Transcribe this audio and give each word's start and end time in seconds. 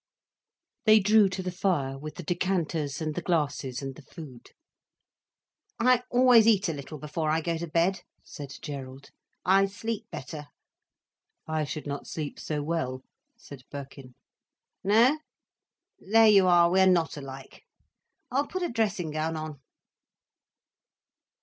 They 0.85 0.99
drew 0.99 1.29
to 1.29 1.43
the 1.43 1.51
fire, 1.51 1.95
with 1.95 2.15
the 2.15 2.23
decanters 2.23 3.01
and 3.01 3.13
the 3.13 3.21
glasses 3.21 3.83
and 3.83 3.93
the 3.93 4.01
food. 4.01 4.49
"I 5.79 6.01
always 6.09 6.47
eat 6.47 6.67
a 6.67 6.73
little 6.73 6.97
before 6.97 7.29
I 7.29 7.39
go 7.39 7.55
to 7.59 7.67
bed," 7.67 8.01
said 8.23 8.51
Gerald. 8.63 9.11
"I 9.45 9.67
sleep 9.67 10.07
better." 10.09 10.47
"I 11.45 11.65
should 11.65 11.85
not 11.85 12.07
sleep 12.07 12.39
so 12.39 12.63
well," 12.63 13.03
said 13.37 13.61
Birkin. 13.69 14.15
"No? 14.83 15.19
There 15.99 16.27
you 16.27 16.47
are, 16.47 16.71
we 16.71 16.81
are 16.81 16.87
not 16.87 17.15
alike. 17.15 17.61
I'll 18.31 18.47
put 18.47 18.63
a 18.63 18.69
dressing 18.69 19.11
gown 19.11 19.35
on." 19.35 19.59